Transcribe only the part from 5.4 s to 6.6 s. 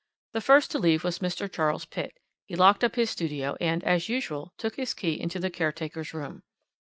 caretaker's room.